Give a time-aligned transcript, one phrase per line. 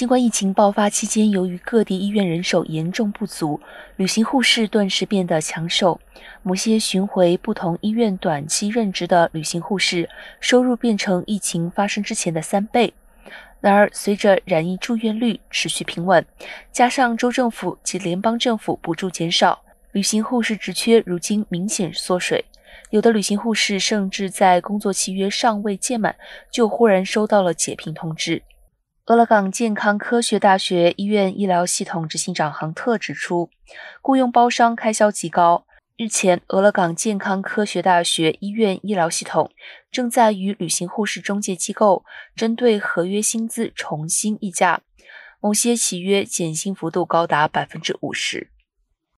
[0.00, 3.60] 新冠疫情爆发期间，由于各地医院人手严重不足，
[3.96, 6.00] 旅行护士顿时变得抢手。
[6.42, 10.08] 某些巡回不同医院短期任职的旅行护士，
[10.40, 12.94] 收入变成疫情发生之前的三倍。
[13.60, 16.24] 然而，随着染疫住院率持续平稳，
[16.72, 19.60] 加上州政府及联邦政府补助减少，
[19.92, 22.42] 旅行护士职缺如今明显缩水。
[22.88, 26.16] 有的旅行护士甚至在工作契约尚未届满，
[26.50, 28.40] 就忽然收到了解聘通知。
[29.10, 33.50] 俄勒冈健康科学大学医院医疗系统执行长杭特指出，
[34.00, 35.66] 雇佣包商开销极高。
[35.96, 39.50] 日前，俄勒冈健康科学大学医院医疗系统
[39.90, 42.04] 正在与旅行护士中介机构
[42.36, 44.82] 针对合约薪资重新议价，
[45.40, 48.52] 某些契约减薪幅度高达百分之五十。